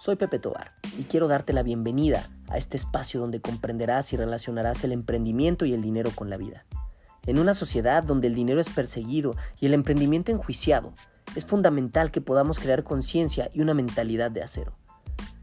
[0.00, 4.84] Soy Pepe Tobar y quiero darte la bienvenida a este espacio donde comprenderás y relacionarás
[4.84, 6.64] el emprendimiento y el dinero con la vida.
[7.26, 10.94] En una sociedad donde el dinero es perseguido y el emprendimiento enjuiciado,
[11.34, 14.72] es fundamental que podamos crear conciencia y una mentalidad de acero.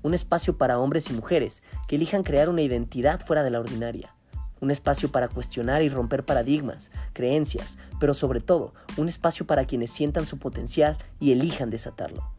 [0.03, 4.15] Un espacio para hombres y mujeres que elijan crear una identidad fuera de la ordinaria.
[4.61, 9.91] Un espacio para cuestionar y romper paradigmas, creencias, pero sobre todo un espacio para quienes
[9.91, 12.34] sientan su potencial y elijan desatarlo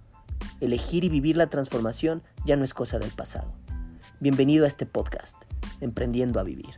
[0.61, 3.53] elegir y vivir la transformación ya no es cosa del pasado.
[4.21, 5.37] Bienvenido a este podcast,
[5.81, 6.75] Emprendiendo a Vivir.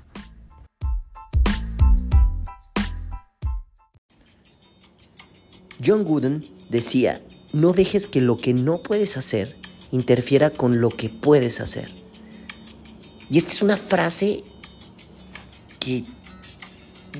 [5.84, 7.20] John Wooden decía,
[7.52, 9.48] no dejes que lo que no puedes hacer
[9.92, 11.88] interfiera con lo que puedes hacer.
[13.30, 14.42] Y esta es una frase
[15.78, 16.04] que,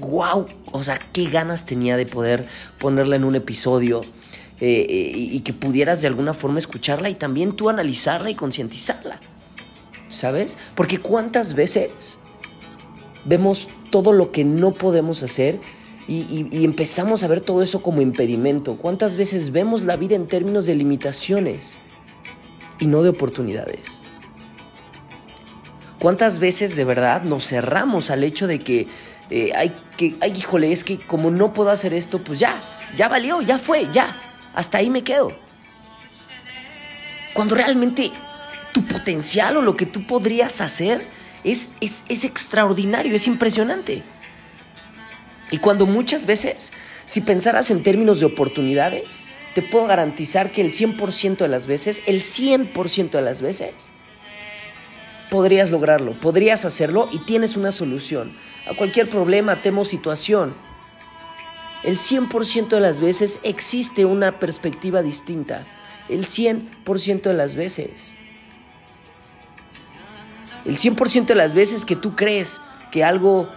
[0.01, 2.45] wow, o sea, qué ganas tenía de poder
[2.81, 4.03] ponerla en un episodio
[4.61, 9.20] eh, eh, y que pudieras de alguna forma escucharla y también tú analizarla y concientizarla.
[10.09, 10.59] ¿Sabes?
[10.75, 12.19] Porque cuántas veces
[13.25, 15.61] vemos todo lo que no podemos hacer
[16.09, 18.77] y, empezamos a ver todo eso como impedimento.
[18.77, 21.75] ¿Cuántas veces vemos la vida en términos de limitaciones
[22.81, 24.00] y no de oportunidades?
[25.98, 28.89] ¿Cuántas veces de verdad nos cerramos al hecho de que,
[29.31, 32.59] eh, hay que, ay, híjole, es que como no puedo hacer esto, pues ya,
[32.97, 34.17] ya valió, ya fue, ya,
[34.54, 35.32] hasta ahí me quedo.
[37.34, 38.10] Cuando realmente
[38.72, 41.02] tu potencial o lo que tú podrías hacer
[41.44, 44.02] es, es, extraordinario, es impresionante.
[45.50, 46.72] Y cuando muchas veces,
[47.06, 52.02] si pensaras en términos de oportunidades, te puedo garantizar que el 100% de las veces,
[52.06, 53.72] el 100% de las veces,
[55.30, 58.32] podrías lograrlo, podrías hacerlo y tienes una solución
[58.69, 60.54] a cualquier problema, tema situación
[61.84, 65.65] el 100% de las veces existe una perspectiva distinta.
[66.09, 68.12] El 100% de las veces.
[70.65, 73.49] El 100% de las veces que tú crees que algo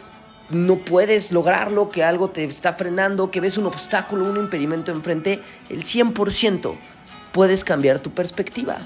[0.49, 5.41] no puedes lograrlo, que algo te está frenando, que ves un obstáculo, un impedimento enfrente,
[5.69, 6.75] el 100%
[7.31, 8.79] puedes cambiar tu perspectiva.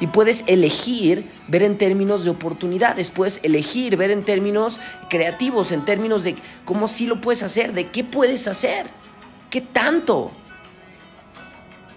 [0.00, 4.80] Y puedes elegir ver en términos de oportunidades, puedes elegir ver en términos
[5.10, 8.86] creativos, en términos de cómo sí lo puedes hacer, de qué puedes hacer,
[9.50, 10.30] qué tanto,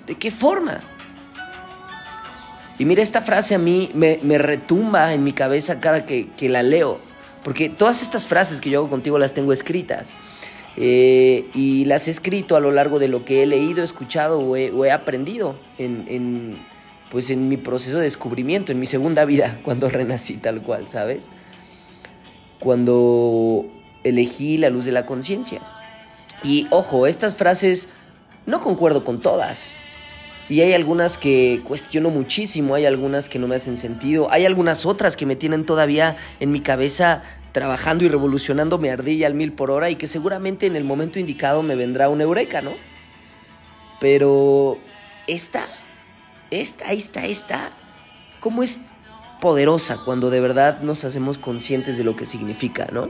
[0.05, 0.81] de qué forma.
[2.77, 6.99] Y mira, esta frase a mí me, retumba en mi cabeza cada que, la leo,
[7.41, 10.13] porque todas estas frases que yo hago contigo las tengo escritas.
[10.75, 14.55] Eh, y las he escrito a lo largo de lo que he leído, escuchado o
[14.57, 16.57] he, aprendido en
[17.13, 21.27] pues en mi proceso de descubrimiento, en mi segunda vida, cuando renací tal cual, ¿sabes?
[22.59, 23.67] Cuando
[24.03, 25.61] elegí la luz de la conciencia.
[26.43, 27.87] Y ojo, estas frases
[28.47, 29.73] no concuerdo con todas.
[30.49, 34.83] Y hay algunas que cuestiono muchísimo, hay algunas que no me hacen sentido, hay algunas
[34.87, 39.53] otras que me tienen todavía en mi cabeza trabajando y revolucionando mi ardilla al mil
[39.53, 42.73] por hora y que seguramente en el momento indicado me vendrá una eureka, ¿no?
[43.99, 44.79] Pero
[45.27, 45.67] esta
[46.61, 47.71] esta, esta, esta,
[48.39, 48.79] cómo es
[49.41, 53.09] poderosa cuando de verdad nos hacemos conscientes de lo que significa, ¿no?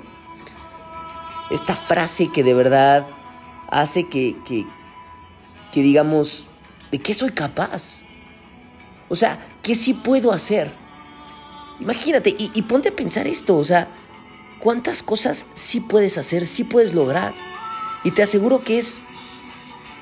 [1.52, 3.06] Esta frase que de verdad
[3.70, 4.66] hace que, que,
[5.72, 6.46] que digamos,
[6.92, 8.02] ¿de qué soy capaz?
[9.10, 10.72] O sea, ¿qué sí puedo hacer?
[11.80, 13.90] Imagínate, y, y, ponte a pensar esto, o sea,
[14.60, 17.34] ¿cuántas cosas sí puedes hacer, sí puedes lograr?
[18.04, 18.98] Y te aseguro que es,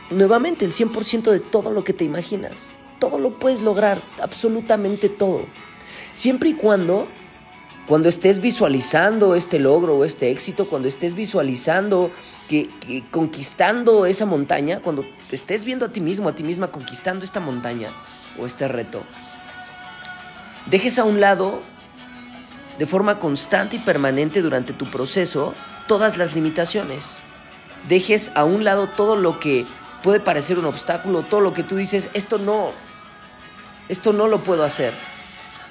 [0.10, 5.44] nuevamente, el 100% de todo lo que te imaginas todo lo puedes lograr, absolutamente todo.
[6.14, 7.08] Siempre y cuando,
[7.88, 12.12] cuando estés visualizando este logro o este éxito, cuando estés visualizando
[12.48, 12.70] que,
[13.10, 17.40] conquistando esa montaña, cuando te estés viendo a ti mismo, a ti misma conquistando esta
[17.40, 17.90] montaña
[18.40, 19.02] o este reto,
[20.68, 21.60] dejes a un lado
[22.78, 25.56] de forma constante y permanente durante tu proceso
[25.88, 27.18] todas las limitaciones.
[27.90, 29.66] Dejes a un lado todo lo que
[30.04, 32.74] puede parecer un obstáculo, todo lo que tú dices, esto no,
[33.90, 34.94] esto no lo puedo hacer.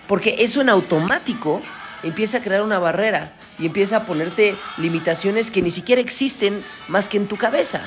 [0.06, 1.62] Porque eso en automático
[2.02, 7.08] empieza a crear una barrera y empieza a ponerte limitaciones que ni siquiera existen más
[7.08, 7.82] que en tu cabeza.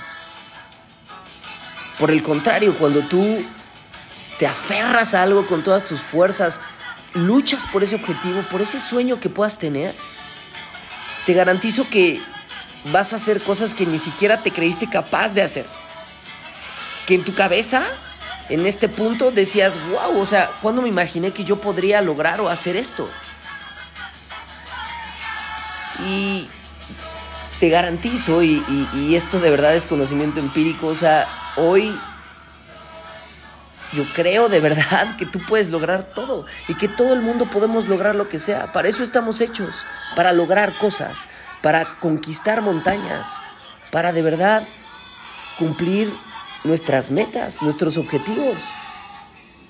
[2.00, 3.44] Por el contrario, cuando tú
[4.38, 6.60] te aferras a algo con todas tus fuerzas,
[7.14, 9.96] luchas por ese objetivo, por ese sueño que puedas tener,
[11.26, 12.22] te garantizo que
[12.92, 15.66] vas a hacer cosas que ni siquiera te creíste capaz de hacer.
[17.06, 17.84] Que en tu cabeza
[18.50, 22.50] en este punto decías, wow, o sea, ¿cuándo me imaginé que yo podría lograr o
[22.50, 23.10] hacer esto?
[26.06, 26.50] Y
[27.60, 31.98] te garantizo, y, esto de verdad es conocimiento empírico, o sea, hoy
[33.94, 37.88] yo creo de verdad que tú puedes lograr todo y que todo el mundo podemos
[37.88, 38.72] lograr lo que sea.
[38.74, 39.76] Para eso estamos hechos,
[40.16, 41.30] para lograr cosas,
[41.62, 43.30] para conquistar montañas,
[43.92, 44.68] para de verdad
[45.58, 46.14] cumplir
[46.64, 48.58] nuestras metas, nuestros objetivos,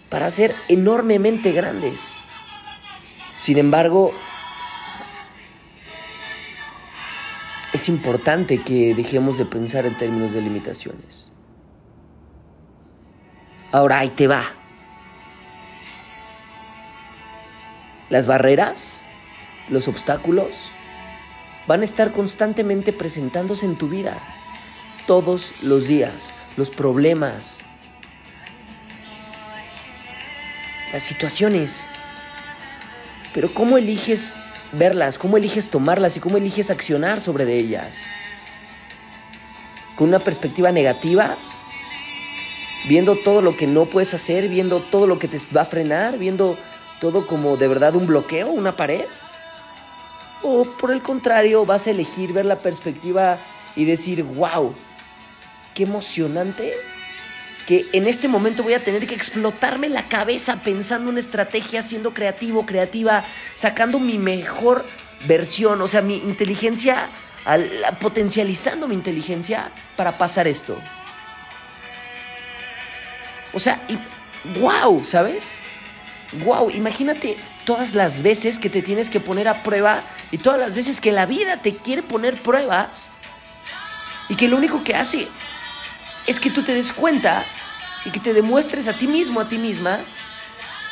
[0.10, 2.12] para ser enormemente grandes.
[3.36, 4.14] Sin embargo,
[7.74, 11.32] es importante que dejemos de pensar en términos de limitaciones.
[13.72, 14.44] Ahora ahí te va.
[18.10, 19.00] Las barreras,
[19.70, 20.70] los obstáculos,
[21.66, 24.20] van a estar constantemente presentándose en tu vida.
[25.08, 26.36] Todos los días.
[26.58, 27.60] Los problemas.
[30.92, 31.86] Las situaciones.
[33.34, 34.36] Pero ¿cómo eliges
[34.72, 35.18] verlas?
[35.18, 36.18] ¿Cómo eliges tomarlas?
[36.18, 38.04] ¿Y cómo eliges accionar sobre de ellas?
[39.96, 41.38] ¿Con una perspectiva negativa?
[42.86, 46.18] viendo todo lo que no puedes hacer, viendo todo lo que te va a frenar,
[46.18, 46.58] viendo
[47.00, 49.06] todo como de verdad un bloqueo, una pared?
[50.42, 53.40] ¿O por el contrario vas a elegir ver la perspectiva
[53.76, 54.74] y decir, wow,
[55.74, 56.74] qué emocionante
[57.66, 62.14] que en este momento voy a tener que explotarme la cabeza pensando en estrategia, siendo
[62.14, 63.24] creativo, creativa,
[63.54, 64.86] sacando mi mejor
[65.26, 67.10] versión, o sea, mi inteligencia,
[68.02, 70.78] potencializando mi inteligencia para pasar esto.
[73.54, 73.98] O sea, y,
[74.60, 75.56] wow, ¿sabes?
[76.44, 80.74] Wow, imagínate todas las veces que te tienes que poner a prueba y todas las
[80.74, 83.10] veces que la vida te quiere poner pruebas
[84.28, 85.28] y que lo único que hace
[86.28, 87.46] es que tú te des cuenta
[88.06, 90.00] y que te demuestres a ti mismo, a ti misma,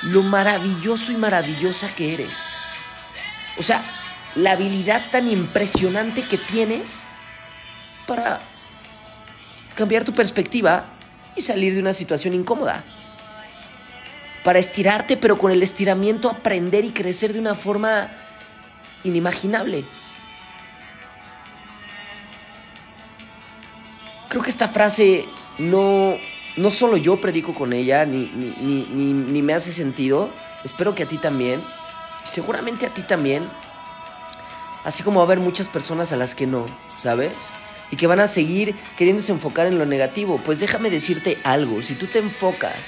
[0.04, 2.38] lo maravilloso y maravillosa que eres.
[3.58, 3.84] O sea,
[4.36, 7.04] la habilidad tan impresionante que tienes
[8.08, 8.40] para
[9.76, 10.86] cambiar tu perspectiva
[11.36, 12.84] y salir de una situación incómoda.
[14.44, 18.10] Para estirarte, pero con el estiramiento aprender y crecer de una forma
[19.04, 19.86] inimaginable.
[24.32, 25.26] Creo que esta frase
[25.60, 26.18] no,
[26.56, 30.32] no solo yo predico con ella, ni, ni, ni, ni me hace sentido.
[30.64, 31.62] Espero que a ti también.
[32.24, 33.48] Seguramente a ti también.
[34.86, 36.66] Así como va a haber muchas personas a las que no,
[36.98, 37.34] ¿sabes?
[37.92, 40.40] y que van a seguir queriéndose enfocar en lo negativo.
[40.44, 42.88] Pues déjame decirte algo, si tú te enfocas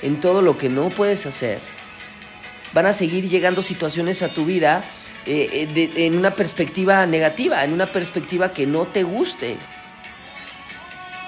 [0.00, 1.60] en todo lo que no puedes hacer,
[2.72, 4.84] van a seguir llegando situaciones a tu vida
[5.26, 9.58] eh, eh, en una perspectiva negativa, en una perspectiva que no te guste.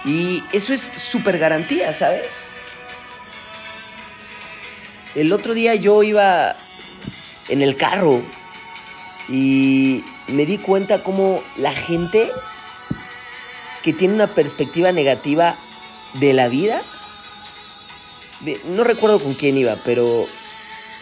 [0.05, 2.47] Y eso es súper garantía, ¿sabes?
[5.15, 6.57] El otro día yo iba
[7.49, 8.23] en el carro
[9.29, 12.31] y me di cuenta cómo la gente
[13.83, 15.57] que tiene una perspectiva negativa
[16.15, 16.83] de la vida.
[18.65, 20.27] No recuerdo con quién iba, pero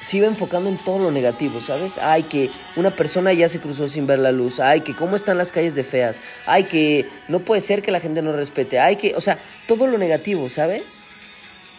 [0.02, 1.96] se iba enfocando en todo lo negativo, ¿sabes?
[1.96, 4.58] Ay, que una persona ya se cruzó sin ver la luz.
[4.58, 6.20] Ay, que cómo están las calles de feas.
[6.44, 8.80] Ay, que no puede ser que la gente no respete.
[8.80, 9.38] Ay, que, o sea,
[9.68, 11.04] todo lo negativo, ¿sabes?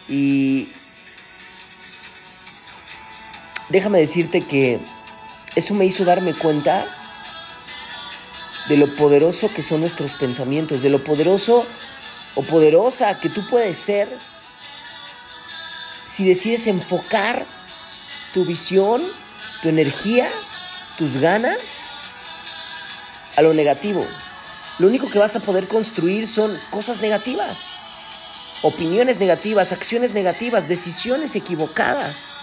[0.08, 0.68] Y
[3.68, 4.80] déjame decirte que
[5.54, 6.86] eso me hizo darme cuenta
[8.70, 11.66] de lo poderoso que son nuestros pensamientos, de lo poderoso
[12.34, 14.08] o poderosa que tú puedes ser
[16.06, 17.44] si decides enfocar
[18.34, 19.02] tu visión,
[19.62, 20.28] tu energía,
[20.98, 21.84] tus ganas
[23.36, 24.04] a lo negativo.
[24.78, 27.64] Lo único que vas a poder construir son cosas negativas,
[28.62, 32.34] opiniones negativas, acciones negativas, decisiones equivocadas.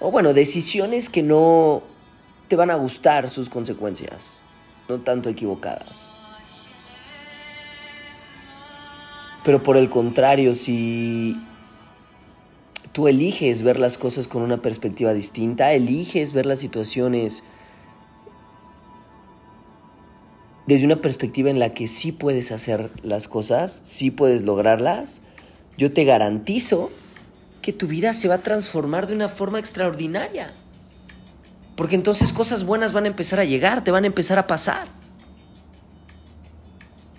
[0.00, 1.82] o bueno, decisiones que no
[2.48, 4.40] te van a gustar sus consecuencias,
[4.88, 6.08] no tanto equivocadas.
[9.44, 11.36] Pero por el contrario, si
[12.92, 17.42] tú eliges ver las cosas con una perspectiva distinta, eliges ver las situaciones
[20.66, 25.20] desde una perspectiva en la que sí puedes hacer las cosas, sí puedes lograrlas,
[25.76, 26.90] yo te garantizo
[27.62, 30.52] que tu vida se va a transformar de una forma extraordinaria.
[31.76, 34.86] Porque entonces cosas buenas van a empezar a llegar, te van a empezar a pasar.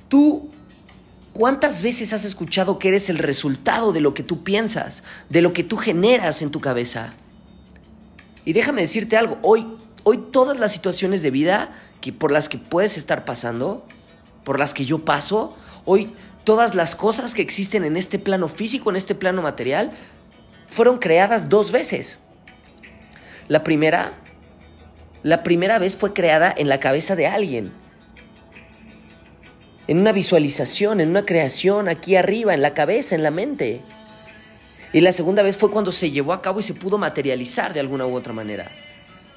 [0.08, 0.50] Tú,
[1.34, 5.54] ¿cuántas veces has escuchado que eres el resultado de lo que tú piensas, de lo
[5.54, 7.14] que tú generas en tu cabeza?
[8.46, 9.68] Y déjame decirte algo, hoy,
[10.04, 11.70] hoy todas las situaciones de vida
[12.02, 13.86] que, por las que puedes estar pasando,
[14.44, 18.90] por las que yo paso, hoy todas las cosas que existen en este plano físico,
[18.90, 19.92] en este plano material,
[20.68, 22.20] fueron creadas dos veces.
[23.48, 24.14] La primera,
[25.24, 27.72] la primera vez fue creada en la cabeza de alguien.
[29.92, 33.82] En una visualización, en una creación aquí arriba, en la cabeza, en la mente.
[34.94, 37.82] Y la segunda vez fue cuando se llevó a cabo y se pudo materializar de
[37.82, 38.72] alguna u otra manera.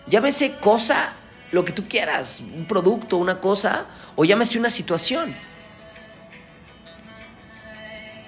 [0.06, 1.14] Llámese cosa,
[1.50, 5.34] lo que tú quieras, un producto, una cosa, o llámese una situación.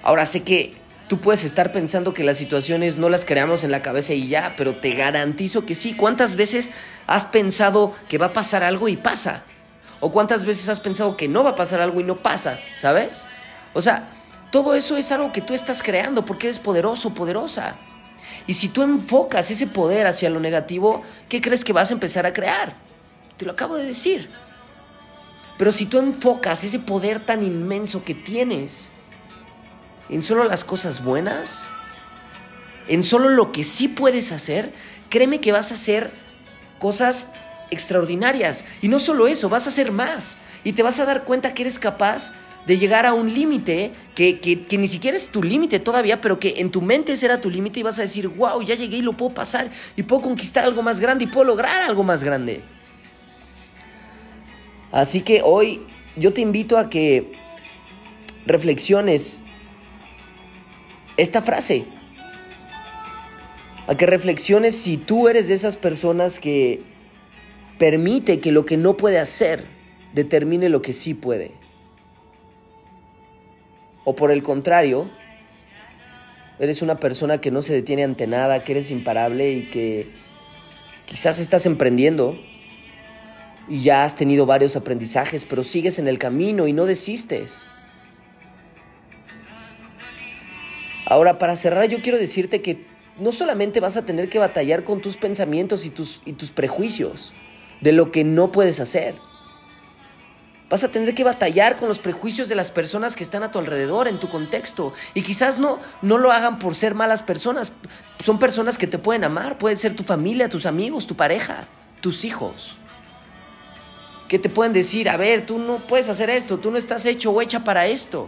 [0.03, 0.73] Ahora sé que
[1.07, 4.53] tú puedes estar pensando que las situaciones no las creamos en la cabeza y ya,
[4.57, 5.93] pero te garantizo que sí.
[5.93, 6.73] ¿Cuántas veces
[7.07, 9.45] has pensado que va a pasar algo y pasa?
[9.99, 12.59] ¿O cuántas veces has pensado que no va a pasar algo y no pasa?
[12.75, 13.23] ¿Sabes?
[13.73, 14.09] O sea,
[14.51, 17.75] todo eso es algo que tú estás creando porque eres poderoso, poderosa.
[18.45, 22.25] Y si tú enfocas ese poder hacia lo negativo, ¿qué crees que vas a empezar
[22.25, 22.73] a crear?
[23.37, 24.29] Te lo acabo de decir.
[25.57, 28.89] Pero si tú enfocas ese poder tan inmenso que tienes
[30.09, 31.63] en solo las cosas buenas,
[32.87, 34.71] en solo lo que sí puedes hacer,
[35.09, 36.11] créeme que vas a hacer
[36.79, 37.31] cosas
[37.71, 38.65] extraordinarias.
[38.81, 40.37] Y no solo eso, vas a hacer más.
[40.63, 42.33] Y te vas a dar cuenta que eres capaz
[42.67, 46.55] de llegar a un límite que, que, ni siquiera es tu límite todavía, pero que
[46.57, 49.01] en tu mente ese era tu límite y vas a decir, wow, ya llegué y
[49.01, 52.61] lo puedo pasar y puedo conquistar algo más grande y puedo lograr algo más grande.
[54.91, 55.81] Así que hoy
[56.17, 57.31] yo te invito a que
[58.45, 59.43] reflexiones
[61.15, 61.85] esta frase.
[63.87, 66.81] A que reflexiones si tú eres de esas personas que
[67.77, 69.65] permite que lo que no puede hacer
[70.13, 71.51] determine lo que sí puede.
[74.03, 75.09] O por el contrario,
[76.59, 80.09] eres una persona que no se detiene ante nada, que eres imparable y que
[81.05, 82.37] quizás estás emprendiendo
[83.69, 87.63] y ya has tenido varios aprendizajes, pero sigues en el camino y no desistes.
[91.05, 92.85] Ahora, para cerrar, yo quiero decirte que
[93.19, 97.33] no solamente vas a tener que batallar con tus pensamientos y tus, y tus prejuicios
[97.81, 99.15] de lo que no puedes hacer,
[100.69, 103.59] Vas a tener que batallar con los prejuicios de las personas que están a tu
[103.59, 104.93] alrededor, en tu contexto.
[105.13, 107.71] Y quizás no, no lo hagan por ser malas personas.
[108.23, 109.57] Son personas que te pueden amar.
[109.57, 111.67] Pueden ser tu familia, tus amigos, tu pareja,
[112.01, 112.77] tus hijos.
[114.27, 117.31] Que te pueden decir, a ver, tú no puedes hacer esto, tú no estás hecho
[117.31, 118.27] o hecha para esto.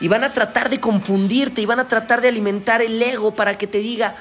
[0.00, 3.56] Y van a tratar de confundirte y van a tratar de alimentar el ego para
[3.56, 4.16] que te diga,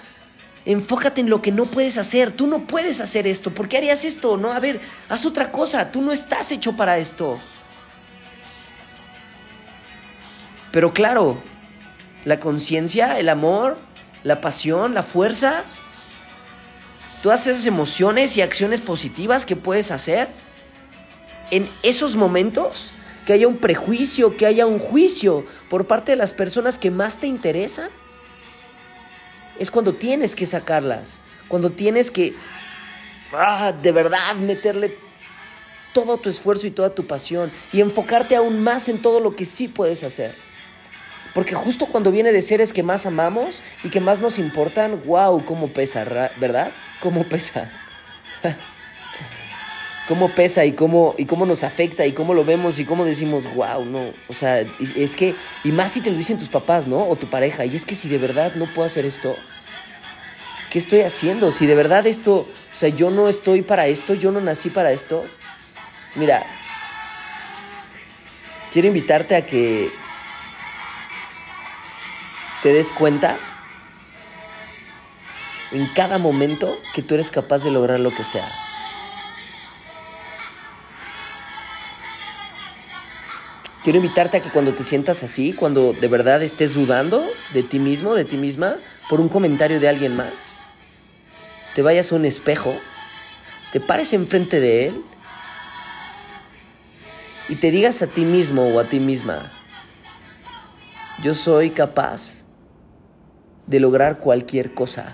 [0.66, 2.32] Enfócate en lo que no puedes hacer.
[2.32, 3.52] Tú no puedes hacer esto.
[3.52, 4.38] ¿Por qué harías esto?
[4.38, 5.92] No, a ver, haz otra cosa.
[5.92, 7.40] Tú no estás hecho para esto.
[10.72, 11.38] Pero claro,
[12.26, 13.78] la conciencia, el amor,
[14.24, 15.64] la pasión, la fuerza,
[17.22, 20.28] todas esas emociones y acciones positivas que puedes hacer,
[21.52, 22.92] en esos momentos,
[23.26, 27.18] que haya un prejuicio, que haya un juicio por parte de las personas que más
[27.18, 27.90] te interesan,
[29.60, 32.34] es cuando tienes que sacarlas, cuando tienes que
[33.34, 34.98] ah, de verdad meterle
[35.94, 39.46] todo tu esfuerzo y toda tu pasión y enfocarte aún más en todo lo que
[39.46, 40.36] sí puedes hacer.
[41.34, 45.44] Porque justo cuando viene de seres que más amamos y que más nos importan, wow,
[45.46, 46.06] cómo pesa,
[46.38, 46.72] ¿verdad?
[47.02, 47.70] ¿Cómo pesa?
[50.08, 53.54] cómo pesa y cómo, y cómo nos afecta y cómo lo vemos y cómo decimos,
[53.54, 54.12] wow, no.
[54.28, 54.60] O sea,
[54.96, 57.08] es que, y más si te lo dicen tus papás, ¿no?
[57.08, 57.66] O tu pareja.
[57.66, 59.36] Y es que si de verdad no puedo hacer esto,
[60.70, 61.52] ¿qué estoy haciendo?
[61.52, 64.92] Si de verdad esto, o sea, yo no estoy para esto, yo no nací para
[64.92, 65.26] esto.
[66.16, 66.46] Mira,
[68.72, 69.90] quiero invitarte a que
[72.62, 73.38] te des cuenta
[75.72, 78.65] en cada momento que tú eres capaz de lograr lo que sea.
[83.86, 87.24] Quiero invitarte a que cuando te sientas así, cuando de verdad estés dudando
[87.54, 88.78] de ti mismo, de ti misma,
[89.08, 90.58] por un comentario de alguien más,
[91.76, 92.74] te vayas a un espejo,
[93.72, 95.06] te pares enfrente de él
[97.48, 99.54] y te digas a ti mismo o a ti misma,
[101.22, 102.44] yo soy capaz
[103.68, 105.14] de lograr cualquier cosa.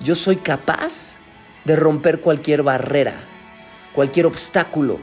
[0.00, 1.18] Yo soy capaz
[1.64, 3.14] de romper cualquier barrera,
[3.94, 4.98] cualquier obstáculo.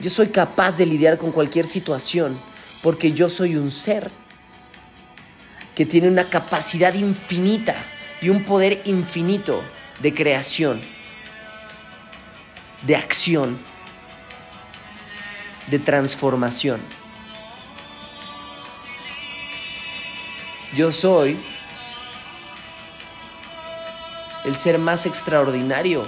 [0.00, 2.38] Yo soy capaz de lidiar con cualquier situación
[2.82, 4.10] porque yo soy un ser
[5.74, 7.74] que tiene una capacidad infinita
[8.20, 9.62] y un poder infinito
[10.00, 10.80] de creación,
[12.82, 13.58] de acción,
[15.68, 16.80] de transformación.
[20.74, 21.40] Yo soy
[24.44, 26.06] el ser más extraordinario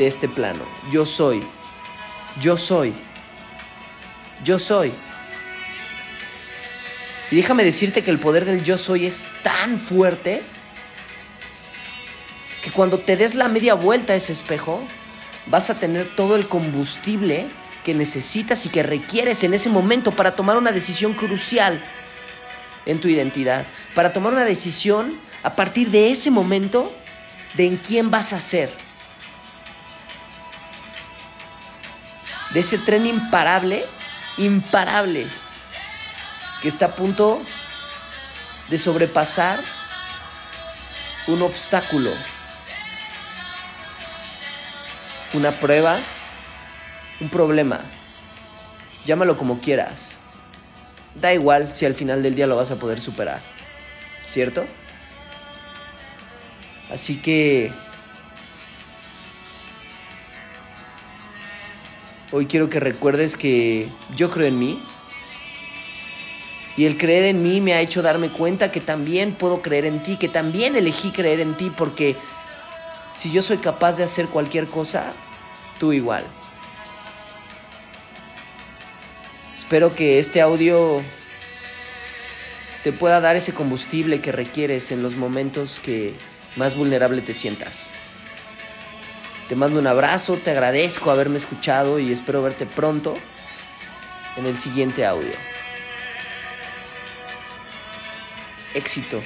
[0.00, 0.64] de este plano.
[0.90, 1.42] Yo soy,
[2.40, 2.94] yo soy,
[4.42, 4.94] yo soy.
[7.30, 10.42] Y déjame decirte que el poder del yo soy es tan fuerte
[12.62, 14.82] que cuando te des la media vuelta a ese espejo,
[15.46, 17.46] vas a tener todo el combustible
[17.84, 21.84] que necesitas y que requieres en ese momento para tomar una decisión crucial
[22.86, 26.90] en tu identidad, para tomar una decisión a partir de ese momento
[27.54, 28.89] de en quién vas a ser.
[32.52, 33.84] De ese tren imparable,
[34.36, 35.26] imparable,
[36.62, 37.42] que está a punto
[38.68, 39.60] de sobrepasar
[41.26, 42.10] un obstáculo,
[45.32, 45.98] una prueba,
[47.20, 47.80] un problema.
[49.06, 50.18] Llámalo como quieras.
[51.14, 53.40] Da igual si al final del día lo vas a poder superar.
[54.26, 54.64] ¿Cierto?
[56.92, 57.72] Así que...
[62.32, 64.80] Hoy quiero que recuerdes que yo creo en mí.
[66.76, 70.02] Y el creer en mí me ha hecho darme cuenta que también puedo creer en
[70.02, 72.14] ti, que también elegí creer en ti porque
[73.12, 75.12] si yo soy capaz de hacer cualquier cosa,
[75.80, 76.24] tú igual.
[79.52, 81.02] Espero que este audio
[82.84, 86.14] te pueda dar ese combustible que requieres en los momentos que
[86.56, 87.90] más vulnerable te sientas.
[89.50, 93.14] Te mando un abrazo, te agradezco haberme escuchado y espero verte pronto
[94.36, 95.32] en el siguiente audio.
[98.74, 99.20] Éxito.